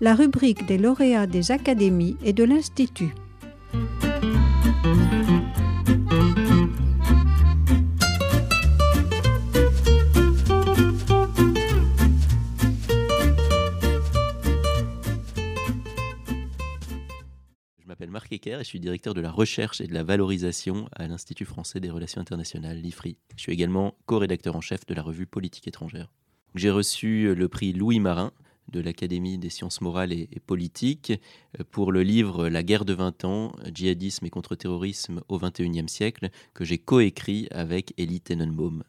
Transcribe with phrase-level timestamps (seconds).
[0.00, 3.14] la rubrique des lauréats des académies et de l'Institut.
[18.10, 21.44] Marc Ecker et je suis directeur de la recherche et de la valorisation à l'Institut
[21.44, 23.16] français des relations internationales, l'IFRI.
[23.36, 26.10] Je suis également co-rédacteur en chef de la revue Politique étrangère.
[26.54, 28.32] J'ai reçu le prix Louis Marin
[28.68, 31.12] de l'Académie des sciences morales et, politiques
[31.70, 36.64] pour le livre La guerre de 20 ans, djihadisme et contre-terrorisme au XXIe siècle, que
[36.64, 38.84] j'ai coécrit avec Elie Tenenbaum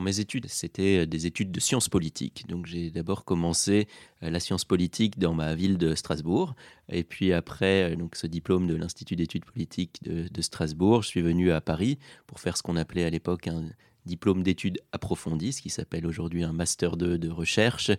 [0.00, 2.46] mes études, c'était euh, des études de sciences politiques.
[2.48, 3.88] Donc j'ai d'abord commencé
[4.22, 6.54] euh, la science politique dans ma ville de Strasbourg.
[6.88, 11.22] Et puis après euh, donc, ce diplôme de l'Institut d'études politiques de, Strasbourg, je suis
[11.22, 13.64] venu à Paris pour faire ce qu'on appelait à l'époque un
[14.04, 17.90] diplôme d'études approfondies, ce qui s'appelle aujourd'hui un master 2 de recherche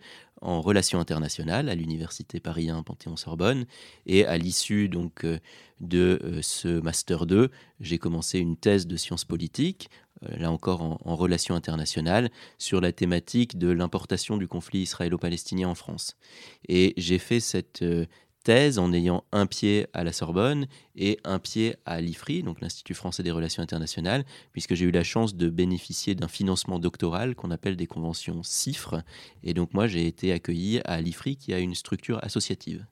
[0.41, 3.66] en relations internationales à l'université Paris 1 Panthéon-Sorbonne.
[4.05, 5.25] Et à l'issue donc
[5.81, 9.89] de ce master 2, j'ai commencé une thèse de sciences politiques
[10.21, 16.15] là encore en, relations internationales, sur la thématique de l'importation du conflit israélo-palestinien en France.
[16.67, 18.05] Et j'ai fait cette euh,
[18.43, 22.93] thèse en ayant un pied à la Sorbonne et un pied à l'IFRI, donc l'Institut
[22.93, 24.23] français des relations internationales,
[24.53, 29.01] puisque j'ai eu la chance de bénéficier d'un financement doctoral qu'on appelle des conventions CIFRE.
[29.43, 32.85] Et donc moi, j'ai été accueilli à l'IFRI qui a une structure associative.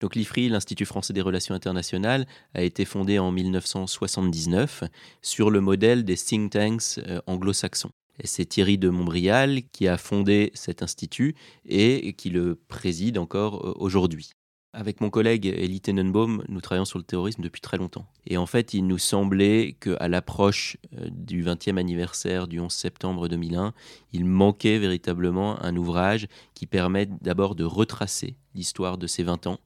[0.00, 4.84] Donc l'IFRI, l'Institut français des relations internationales, a été fondé en 1979
[5.22, 7.90] sur le modèle des think tanks euh, anglo-saxons.
[8.24, 11.34] C'est Thierry de Montbrial qui a fondé cet institut
[11.66, 14.32] et qui le préside encore euh, aujourd'hui.
[14.72, 18.06] Avec mon collègue Elie Tenenbaum, nous travaillons sur le terrorisme depuis très longtemps.
[18.28, 23.26] Et en fait, il nous semblait qu'à l'approche euh, du 20e anniversaire du 11 septembre
[23.26, 23.74] 2001,
[24.12, 29.58] il manquait véritablement un ouvrage qui permette d'abord de retracer l'histoire de ces 20 ans.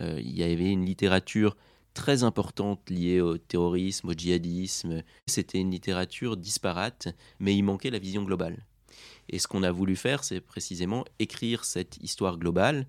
[0.00, 1.54] Euh, il y avait une littérature
[1.92, 5.02] très importante liée au terrorisme, au djihadisme.
[5.26, 7.08] C'était une littérature disparate,
[7.40, 8.64] mais il manquait la vision globale.
[9.28, 12.86] Et ce qu'on a voulu faire, c'est précisément écrire cette histoire globale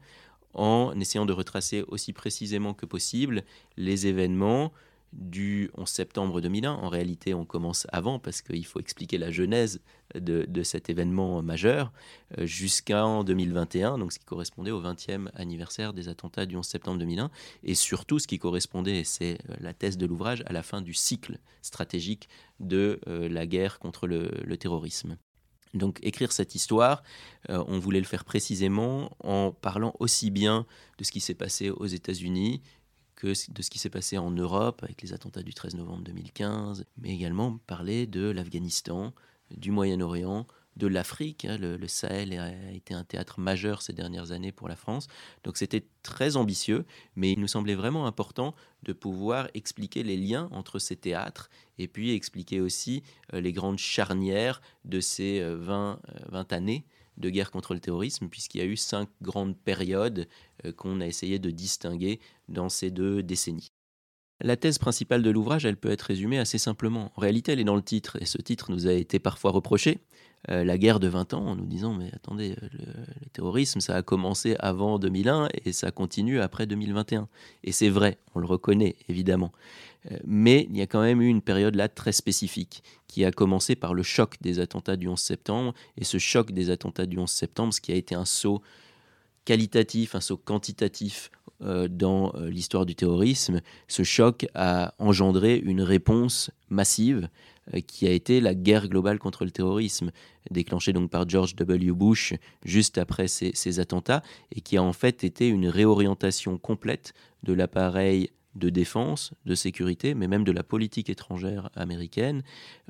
[0.58, 3.44] en essayant de retracer aussi précisément que possible
[3.78, 4.72] les événements
[5.14, 6.72] du 11 septembre 2001.
[6.72, 9.82] En réalité, on commence avant parce qu'il faut expliquer la genèse
[10.16, 11.92] de, cet événement majeur
[12.38, 17.00] euh, jusqu'en 2021, donc ce qui correspondait au 20e anniversaire des attentats du 11 septembre
[17.00, 17.30] 2001,
[17.64, 20.82] et surtout ce qui correspondait, et c'est euh, la thèse de l'ouvrage, à la fin
[20.82, 22.30] du cycle stratégique
[22.60, 25.18] de euh, la guerre contre le terrorisme.
[25.74, 27.04] Donc écrire cette histoire,
[27.50, 30.66] euh, on voulait le faire précisément en parlant aussi bien
[30.98, 32.62] de ce qui s'est passé aux États-Unis
[33.16, 36.86] que de ce qui s'est passé en Europe avec les attentats du 13 novembre 2015,
[36.98, 39.12] mais également parler de l'Afghanistan,
[39.56, 40.46] du Moyen-Orient,
[40.78, 41.46] de l'Afrique.
[41.46, 45.08] Hein, le, Sahel a été un théâtre majeur ces dernières années pour la France.
[45.44, 50.48] Donc c'était très ambitieux, mais il nous semblait vraiment important de pouvoir expliquer les liens
[50.52, 56.26] entre ces théâtres et puis expliquer aussi euh, les grandes charnières de ces 20, euh,
[56.30, 56.86] 20 euh, années
[57.18, 60.28] de guerre contre le terrorisme, puisqu'il y a eu cinq grandes périodes
[60.76, 63.72] qu'on a essayé de distinguer dans ces deux décennies.
[64.40, 67.12] La thèse principale de l'ouvrage, elle peut être résumée assez simplement.
[67.16, 70.00] En réalité, elle est dans le titre, et ce titre nous a été parfois reproché.
[70.50, 73.96] Euh, la guerre de 20 ans en nous disant mais attendez, euh, le, terrorisme ça
[73.96, 77.28] a commencé avant 2001 et ça continue après 2021.
[77.64, 79.52] Et c'est vrai, on le reconnaît évidemment.
[80.12, 83.32] Euh, mais il y a quand même eu une période là très spécifique qui a
[83.32, 85.74] commencé par le choc des attentats du 11 septembre.
[85.98, 88.62] Et ce choc des attentats du 11 septembre, ce qui a été un saut
[89.44, 97.30] qualitatif, un saut quantitatif dans l'histoire du terrorisme, ce choc a engendré une réponse massive
[97.88, 100.12] qui a été la guerre globale contre le terrorisme,
[100.52, 101.92] déclenchée donc par George W.
[101.92, 102.34] Bush
[102.64, 107.14] juste après ces, attentats, et qui a en fait été une réorientation complète
[107.44, 112.42] de l'appareil de défense, de sécurité, mais même de la politique étrangère américaine,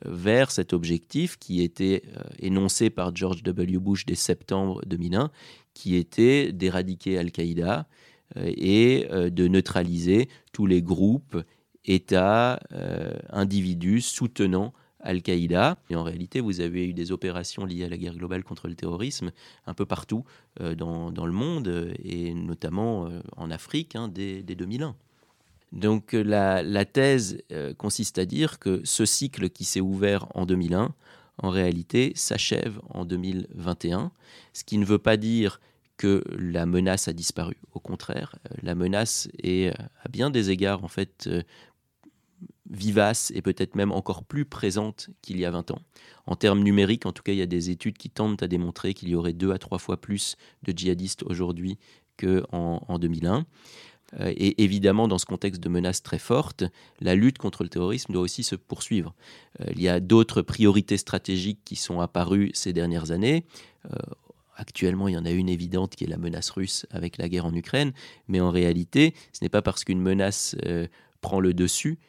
[0.05, 3.77] euh, vers cet objectif qui était euh, énoncé par George W.
[3.79, 5.29] Bush dès septembre 2001,
[5.73, 7.87] qui était d'éradiquer Al-Qaïda
[8.35, 11.37] et de neutraliser tous les groupes
[11.87, 15.77] États, euh, individus soutenant Al-Qaïda.
[15.89, 18.75] Et en réalité, vous avez eu des opérations liées à la guerre globale contre le
[18.75, 19.31] terrorisme
[19.65, 20.25] un peu partout
[20.59, 24.95] euh, dans, le monde, et notamment euh, en Afrique hein, dès, 2001.
[25.73, 27.39] Donc la, la thèse
[27.77, 30.95] consiste à dire que ce cycle qui s'est ouvert en 2001,
[31.39, 34.13] en réalité, s'achève en 2021,
[34.53, 35.59] ce qui ne veut pas dire
[35.97, 37.57] que la menace a disparu.
[37.73, 41.27] Au contraire, la menace est à bien des égards en fait
[42.69, 45.81] vivace et peut-être même encore plus présente qu'il y a 20 ans.
[46.25, 48.93] En termes numériques, en tout cas, il y a des études qui tentent à démontrer
[48.93, 51.77] qu'il y aurait deux à trois fois plus de djihadistes aujourd'hui
[52.17, 53.45] qu'en en 2001.
[54.19, 56.63] Euh, et évidemment, dans ce contexte de menaces très fortes,
[57.01, 59.13] la lutte contre le terrorisme doit aussi se poursuivre.
[59.61, 63.45] Euh, il y a d'autres priorités stratégiques qui sont apparues ces dernières années.
[63.91, 63.97] Euh,
[64.55, 67.45] actuellement, il y en a une évidente qui est la menace russe avec la guerre
[67.45, 67.91] en Ukraine,
[68.27, 70.55] mais en réalité, ce n'est pas parce qu'une menace
[71.21, 71.99] prend le dessus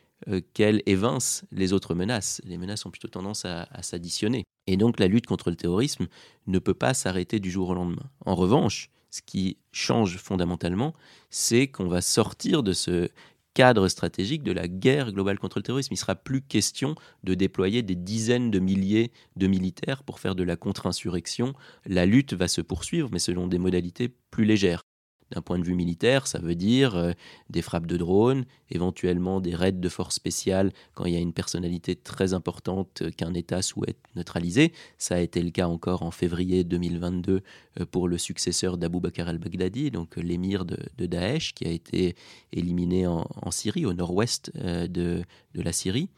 [0.54, 2.40] qu'elle évince les autres menaces.
[2.44, 4.44] Les menaces ont plutôt tendance à s'additionner.
[4.66, 6.08] Et donc la lutte contre le terrorisme
[6.46, 8.10] ne peut pas s'arrêter du jour au lendemain.
[8.26, 10.92] En revanche, ce qui change fondamentalement,
[11.30, 13.08] c'est qu'on va sortir de ce
[13.54, 15.92] cadre stratégique de la guerre globale contre le terrorisme.
[15.92, 16.94] Il ne sera plus question
[17.24, 21.54] de déployer des dizaines de milliers de militaires pour faire de la contre-insurrection.
[21.86, 24.82] La lutte va se poursuivre, mais selon des modalités plus légères.
[25.30, 27.12] D'un point de vue militaire, ça veut dire euh,
[27.50, 31.34] des frappes de drones, éventuellement des raids de forces spéciales quand il y a une
[31.34, 34.72] personnalité très importante euh, qu'un État souhaite neutraliser.
[34.96, 37.42] Ça a été le cas encore en février 2022
[37.80, 42.16] euh, pour le successeur d'Abu Bakr al-Baghdadi, donc l'émir de, Daesh, qui a été
[42.52, 45.22] éliminé en, Syrie, au nord-ouest de,
[45.54, 46.08] la Syrie.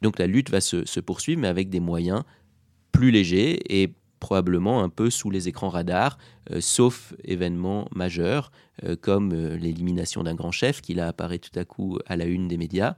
[0.00, 2.22] Donc la lutte va se, se poursuivre, mais avec des moyens
[2.92, 3.92] plus légers et
[4.22, 6.16] probablement un peu sous les écrans radars,
[6.52, 8.52] euh, sauf événements majeurs
[8.84, 12.26] euh, comme euh, l'élimination d'un grand chef qui là apparaît tout à coup à la
[12.26, 12.94] une des médias,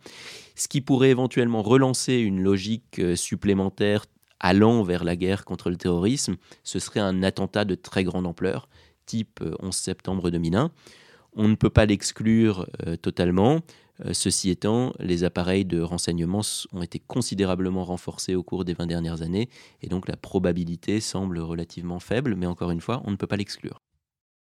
[0.54, 4.04] ce qui pourrait éventuellement relancer une logique supplémentaire
[4.38, 8.68] allant vers la guerre contre le terrorisme, ce serait un attentat de très grande ampleur,
[9.06, 10.70] type 11 septembre 2001.
[11.36, 12.66] On ne peut pas l'exclure
[13.00, 13.60] totalement.
[14.04, 16.40] Euh, ceci étant, les appareils de renseignement
[16.72, 19.48] ont été considérablement renforcés au cours des 20 dernières années,
[19.82, 23.36] et donc la probabilité semble relativement faible, mais encore une fois, on ne peut pas
[23.36, 23.80] l'exclure.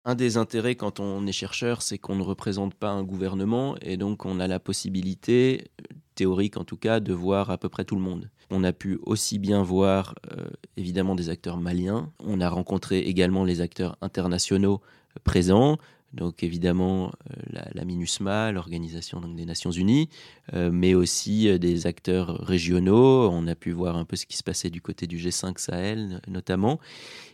[0.05, 3.97] Un des intérêts quand on est chercheur, c'est qu'on ne représente pas un gouvernement, et
[3.97, 5.71] donc on a la possibilité,
[6.15, 8.31] théorique en tout cas, de voir à peu près tout le monde.
[8.51, 10.47] On a pu aussi bien voir euh,
[10.77, 14.81] évidemment des acteurs maliens, on a rencontré également les acteurs internationaux
[15.25, 15.79] présents,
[16.13, 20.09] donc évidemment euh, la, MINUSMA, l'organisation des Nations Unies,
[20.53, 23.31] euh, mais aussi euh, des acteurs régionaux.
[23.31, 26.21] On a pu voir un peu ce qui se passait du côté du G5 Sahel
[26.29, 26.79] notamment.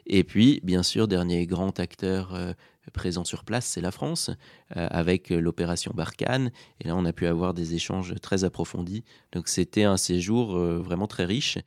[0.07, 2.55] Et puis, bien sûr, dernier grand acteur
[2.95, 4.31] présent sur place, c'est la France,
[4.71, 6.51] avec l'opération Barkhane.
[6.81, 9.05] Et là, on a pu avoir des échanges très approfondis.
[9.33, 11.59] Donc c'était un séjour vraiment très riche.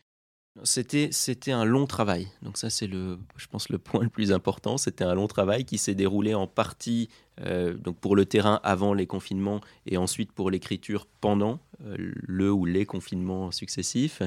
[0.63, 1.09] C'était,
[1.51, 2.27] un long travail.
[2.42, 4.77] Donc ça, c'est le, je pense, le point le plus important.
[4.77, 7.09] C'était un long travail qui s'est déroulé en partie
[7.39, 12.51] euh, donc pour le terrain avant les confinements et ensuite pour l'écriture pendant euh, le
[12.51, 14.21] ou les confinements successifs.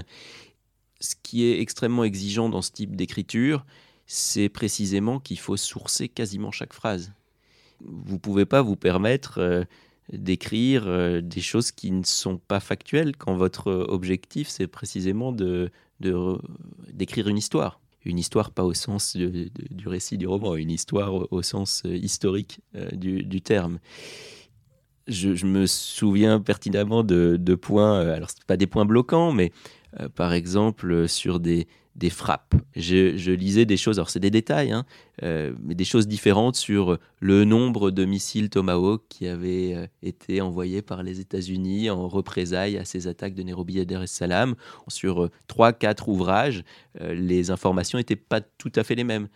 [1.01, 3.67] Ce qui est extrêmement exigeant dans ce type d'écriture,
[4.07, 7.13] c'est précisément qu'il faut sourcer quasiment chaque phrase.
[7.81, 9.65] Vous pouvez pas vous permettre euh,
[10.13, 15.71] d'écrire des choses qui ne sont pas factuelles quand votre objectif, c'est précisément de
[16.93, 17.81] d'écrire une histoire.
[18.05, 22.61] Une histoire pas au sens du récit du roman, une histoire au, sens euh, historique
[22.77, 23.79] euh, du, terme.
[25.09, 29.53] Je, me souviens pertinemment de, points, euh, alors ce pas des points bloquants, mais
[30.17, 32.55] par exemple sur des, des frappes.
[32.75, 34.85] Je, lisais des choses, alors c'est des détails, hein,
[35.23, 40.41] euh, mais des choses différentes sur le nombre de missiles Tomahawk qui avaient euh, été
[40.41, 44.09] envoyés par les États-Unis en représailles à ces attaques de Nairobi et Dar es.
[44.89, 46.65] Sur euh, trois, quatre ouvrages,
[47.01, 49.29] les informations n'étaient pas tout à fait les mêmes.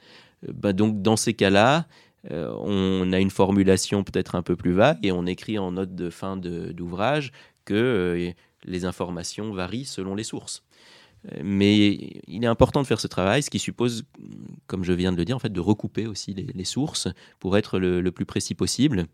[0.47, 1.87] Bah, donc dans ces cas-là,
[2.31, 6.11] on a une formulation peut-être un peu plus vague et on écrit en note de
[6.11, 7.33] fin d'ouvrage
[7.65, 8.33] que
[8.65, 10.63] les informations varient selon les sources.
[11.43, 14.05] Mais il est important de faire ce travail, ce qui suppose,
[14.67, 17.09] comme je viens de le dire, en fait, de recouper aussi les, sources
[17.39, 19.07] pour être le, plus précis possible.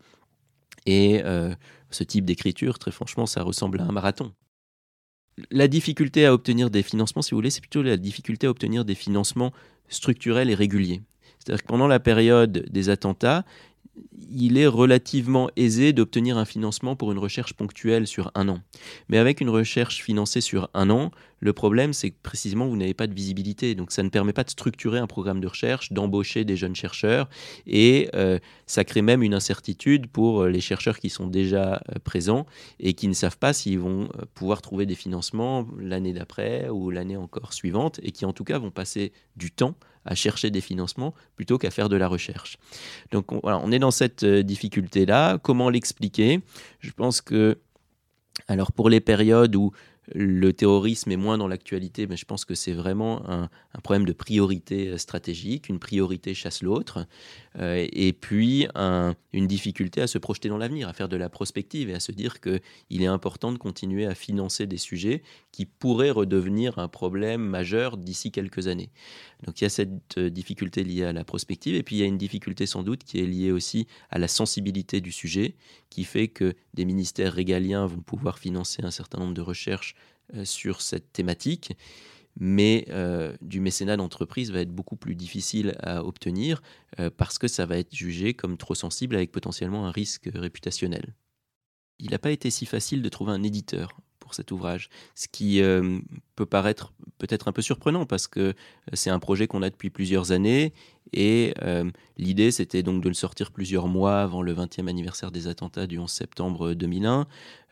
[0.85, 1.53] Et euh,
[1.89, 4.33] ce type d'écriture, très franchement, ça ressemble à un marathon.
[5.51, 8.85] La difficulté à obtenir des financements, si vous voulez, c'est plutôt la difficulté à obtenir
[8.85, 9.51] des financements
[9.89, 11.01] structurels et réguliers.
[11.39, 13.43] C'est-à-dire que pendant la période des attentats,
[14.31, 18.59] il est relativement aisé d'obtenir un financement pour une recherche ponctuelle sur un an.
[19.09, 21.11] Mais avec une recherche financée sur un an,
[21.45, 23.75] le problème, c'est que précisément, vous n'avez pas de visibilité.
[23.75, 27.29] Donc, ça ne permet pas de structurer un programme de recherche, d'embaucher des jeunes chercheurs.
[27.67, 31.99] Et euh, ça crée même une incertitude pour euh, les chercheurs qui sont déjà euh,
[32.03, 32.47] présents
[32.79, 37.15] et qui ne savent pas s'ils vont pouvoir trouver des financements l'année d'après ou l'année
[37.15, 41.13] encore suivante et qui, en tout cas, vont passer du temps à chercher des financements
[41.35, 42.57] plutôt qu'à faire de la recherche.
[43.11, 45.37] Donc on, est dans cette difficulté-là.
[45.39, 46.41] Comment l'expliquer?
[46.79, 47.57] Je pense que,
[48.47, 49.71] alors pour les périodes où
[50.13, 53.49] le terrorisme est moins dans l'actualité, mais je pense que c'est vraiment un,
[53.83, 55.69] problème de priorité euh, stratégique.
[55.69, 57.07] Une priorité chasse l'autre.
[57.57, 58.67] Euh, et puis
[59.33, 62.11] une difficulté à se projeter dans l'avenir, à faire de la prospective et à se
[62.11, 65.23] dire qu'il est important de continuer à financer des sujets
[65.55, 68.89] qui pourraient redevenir un problème majeur d'ici quelques années.
[69.45, 71.75] Donc il y a cette euh, difficulté liée à la prospective.
[71.75, 74.27] Et puis il y a une difficulté sans doute qui est liée aussi à la
[74.27, 75.55] sensibilité du sujet,
[75.89, 79.95] qui fait que des ministères régaliens vont pouvoir financer un certain nombre de recherches
[80.33, 81.71] euh, sur cette thématique.
[82.37, 86.61] Mais euh, du mécénat d'entreprise va être beaucoup plus difficile à obtenir
[87.15, 91.13] parce que ça va être jugé comme trop sensible avec potentiellement un risque réputationnel.
[91.99, 93.97] Il n'a pas été si facile de trouver un éditeur
[94.35, 95.61] cet ouvrage, ce qui
[96.35, 98.53] peut paraître peut-être un peu surprenant parce que
[98.93, 100.73] c'est un projet qu'on a depuis plusieurs années
[101.13, 101.53] et
[102.17, 105.97] l'idée c'était donc de le sortir plusieurs mois avant le 20e anniversaire des attentats du
[105.97, 107.27] 11 septembre 2001.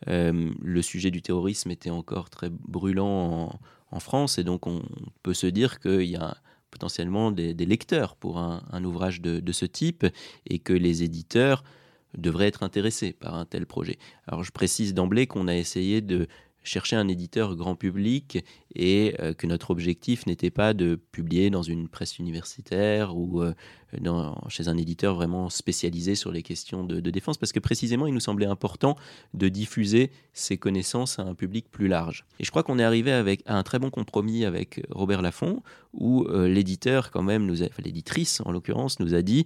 [0.07, 3.59] le sujet du terrorisme était encore très brûlant
[3.91, 4.81] en, France et donc on
[5.21, 6.37] peut se dire qu'il y a
[6.73, 10.05] potentiellement des, lecteurs pour un, ouvrage de, ce type
[10.47, 11.63] et que les éditeurs
[12.17, 13.99] devrait être intéressé par un tel projet.
[14.27, 16.27] Alors je précise d'emblée qu'on a essayé de
[16.63, 18.43] chercher un éditeur grand public
[18.75, 23.53] et euh, que notre objectif n'était pas de publier dans une presse universitaire ou euh,
[24.47, 28.19] chez un éditeur vraiment spécialisé sur les questions de, défense, parce que précisément, il nous
[28.19, 28.95] semblait important
[29.35, 32.25] de diffuser ces connaissances à un public plus large.
[32.39, 35.61] Et je crois qu'on est arrivé avec, à un très bon compromis avec Robert Laffont,
[35.93, 37.53] où euh, l'éditeur, quand même,
[37.83, 39.45] l'éditrice en l'occurrence, nous a dit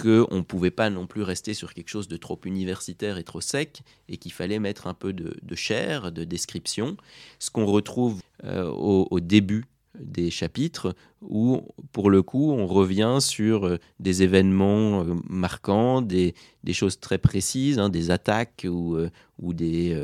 [0.00, 3.40] qu'on ne pouvait pas non plus rester sur quelque chose de trop universitaire et trop
[3.40, 6.96] sec, et qu'il fallait mettre un peu de, chair, de description,
[7.38, 9.66] ce qu'on retrouve euh, au, début
[9.98, 16.34] des chapitres, où pour le coup on revient sur euh, des événements euh, marquants, des,
[16.72, 18.96] choses très précises, hein, des attaques ou,
[19.42, 19.94] ou des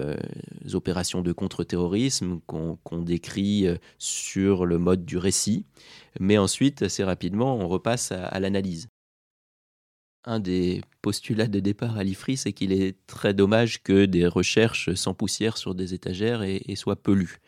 [0.74, 3.66] opérations de contre-terrorisme qu'on décrit
[3.98, 5.64] sur le mode du récit,
[6.20, 8.88] mais ensuite assez rapidement on repasse à l'analyse
[10.26, 14.92] un des postulats de départ à l'IFRI, c'est qu'il est très dommage que des recherches
[14.94, 17.38] sans poussière sur des étagères et, soient peu lues.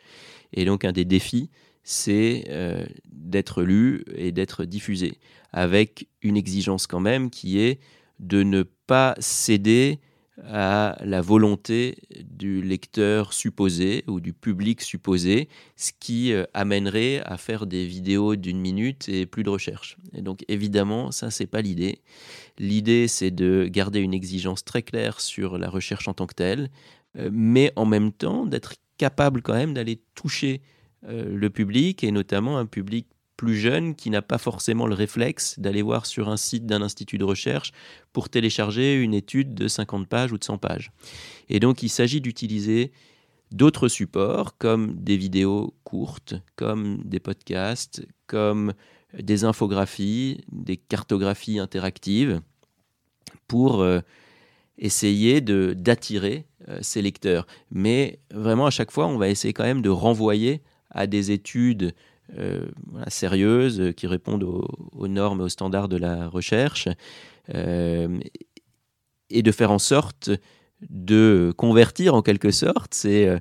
[0.53, 1.49] Et donc un des défis,
[1.83, 5.19] c'est euh, d'être lu et d'être diffusé,
[5.51, 7.79] avec une exigence quand même qui est
[8.19, 9.99] de ne pas céder
[10.47, 17.37] à la volonté du lecteur supposé ou du public supposé, ce qui euh, amènerait à
[17.37, 19.97] faire des vidéos d'une minute et plus de recherche.
[20.13, 22.01] Et donc évidemment, ça c'est pas l'idée.
[22.59, 26.69] L'idée c'est de garder une exigence très claire sur la recherche en tant que telle,
[27.17, 30.61] euh, mais en même temps d'être capable quand même d'aller toucher
[31.07, 35.57] euh, le public et notamment un public plus jeune qui n'a pas forcément le réflexe
[35.57, 37.71] d'aller voir sur un site d'un institut de recherche
[38.11, 40.91] pour télécharger une étude de 50 pages ou de 100 pages.
[41.47, 42.91] Et donc il s'agit d'utiliser
[43.51, 48.73] d'autres supports comme des vidéos courtes, comme des podcasts, comme
[49.17, 52.41] des infographies, des cartographies interactives
[53.47, 53.99] pour euh,
[54.77, 57.47] essayer d'attirer euh, ces lecteurs.
[57.71, 60.61] Mais vraiment à chaque fois, on va essayer quand même de renvoyer
[60.91, 61.93] à des études
[62.37, 62.67] euh,
[63.07, 66.87] sérieuses, qui répondent aux, normes aux standards de la recherche,
[69.31, 70.29] et de faire en sorte
[70.87, 73.39] de convertir en quelque sorte ces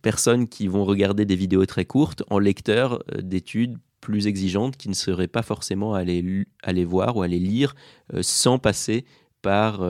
[0.00, 3.76] personnes qui vont regarder des vidéos très courtes en lecteurs d'études
[4.06, 7.74] plus exigeantes qui ne seraient pas forcément allés, aller voir ou aller lire
[8.20, 9.04] sans passer
[9.42, 9.84] par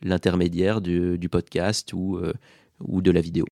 [0.00, 2.18] l'intermédiaire du, podcast ou,
[2.80, 3.44] ou de la vidéo.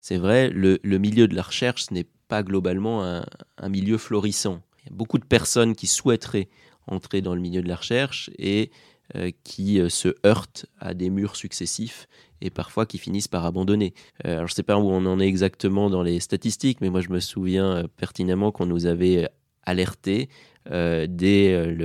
[0.00, 4.62] C'est vrai, le, milieu de la recherche, n'est pas globalement un, milieu florissant.
[4.78, 6.48] Il y a beaucoup de personnes qui souhaiteraient
[6.86, 8.70] entrer dans le milieu de la recherche et
[9.16, 12.06] euh, qui euh, se heurtent à des murs successifs
[12.40, 13.94] et parfois qui finissent par abandonner.
[14.24, 16.90] Euh, alors je ne sais pas où on en est exactement dans les statistiques, mais
[16.90, 19.28] moi je me souviens pertinemment qu'on nous avait
[19.64, 20.28] alerté
[20.68, 21.76] dès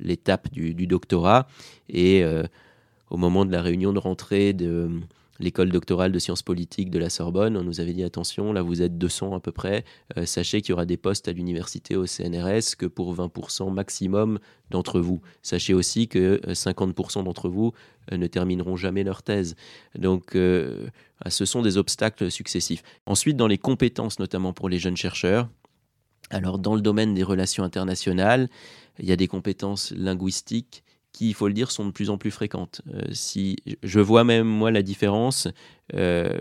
[0.00, 1.46] l'étape du, doctorat
[1.88, 2.24] et
[3.10, 4.90] au moment de la réunion de rentrée de
[5.42, 8.80] l'école doctorale de sciences politiques de la Sorbonne, on nous avait dit attention, là vous
[8.80, 9.84] êtes 200 à peu près,
[10.16, 14.38] euh, sachez qu'il y aura des postes à l'université au CNRS que pour 20% maximum
[14.70, 15.20] d'entre vous.
[15.42, 17.72] Sachez aussi que 50% euh, d'entre vous
[18.12, 19.56] euh, ne termineront jamais leur thèse.
[19.98, 22.82] Donc ce sont des obstacles successifs.
[23.06, 25.48] Ensuite, dans les compétences, notamment pour les jeunes chercheurs,
[26.30, 28.48] alors dans le domaine des relations internationales,
[28.98, 30.82] il y a des compétences linguistiques,
[31.12, 32.82] qui, il faut le dire, sont de plus en plus fréquentes.
[32.92, 35.48] Euh, si je vois même moi la différence,
[35.94, 36.40] euh,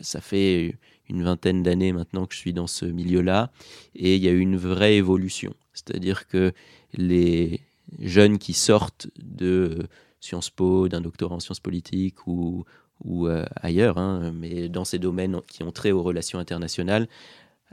[0.00, 0.76] ça fait
[1.08, 3.50] une vingtaine d'années maintenant que je suis dans ce milieu-là,
[3.94, 5.54] et il y a eu une vraie évolution.
[5.72, 6.52] C'est-à-dire que
[6.94, 7.60] les
[7.98, 9.86] jeunes qui sortent de
[10.20, 12.64] Sciences Po, d'un doctorat en sciences politiques ou,
[13.04, 17.08] ou ailleurs, hein, mais dans ces domaines qui ont trait aux relations internationales,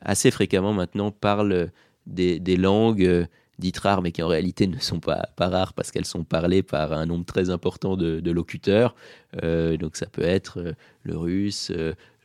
[0.01, 1.71] assez fréquemment maintenant parlent
[2.07, 3.27] des, langues
[3.59, 6.63] dites rares, mais qui en réalité ne sont pas, pas rares parce qu'elles sont parlées
[6.63, 8.95] par un nombre très important de, locuteurs.
[9.41, 11.71] donc ça peut être le russe,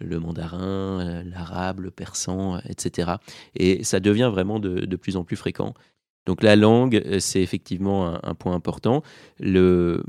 [0.00, 3.12] le mandarin, l'arabe, le persan, etc.
[3.56, 5.74] Et ça devient vraiment de plus en plus fréquent.
[6.26, 9.02] Donc la langue, euh, c'est effectivement un, point important.
[9.38, 10.02] Le,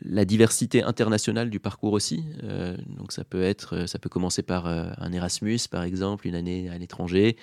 [0.00, 2.24] la diversité internationale du parcours aussi.
[2.44, 6.34] Euh, donc ça peut être, ça peut commencer par euh, un Erasmus par exemple, une
[6.34, 7.36] année à l'étranger.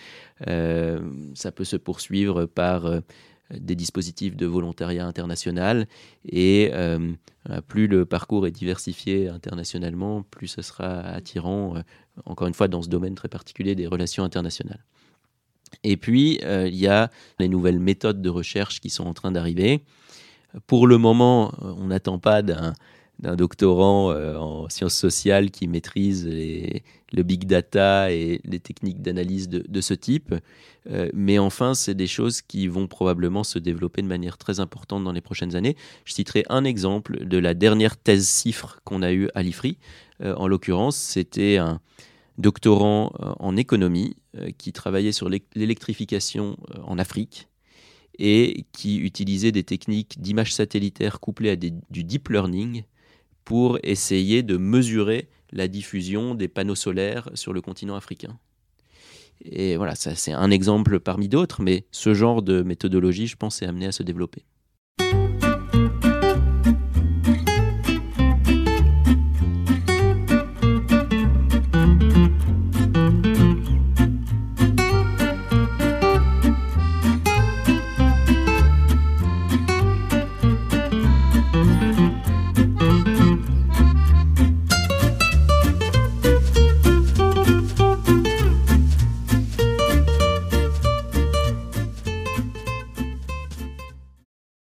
[0.46, 3.01] ça peut se poursuivre par
[3.51, 5.88] des dispositifs de volontariat international.
[6.25, 6.72] Et
[7.68, 11.75] plus le parcours est diversifié internationalement, plus ce sera attirant.
[12.25, 14.84] encore une fois, dans ce domaine très particulier des relations internationales.
[15.84, 19.32] Et puis, euh, il y a les nouvelles méthodes de recherche qui sont en train
[19.32, 19.84] d'arriver.
[20.68, 22.74] Pour le moment, euh, on n'attend pas d'un
[23.36, 29.82] doctorant euh, en sciences sociales qui maîtrise le big data et les techniques d'analyse de,
[29.82, 30.34] ce type.
[31.13, 35.12] mais enfin, c'est des choses qui vont probablement se développer de manière très importante dans
[35.12, 35.75] les prochaines années.
[36.06, 39.77] Je citerai un exemple de la dernière thèse CIFRE qu'on a eue à l'IFRI.
[40.24, 41.82] en l'occurrence, c'était un,
[42.39, 47.48] doctorant euh, en économie euh, qui travaillait sur l'électrification euh, en Afrique
[48.19, 52.83] et qui utilisait des techniques d'image satellitaire couplées à du deep learning
[53.45, 58.38] pour essayer de mesurer la diffusion des panneaux solaires sur le continent africain.
[59.43, 63.65] Et voilà, c'est un exemple parmi d'autres, mais ce genre de méthodologie, je pense, est
[63.65, 64.43] amené à se développer.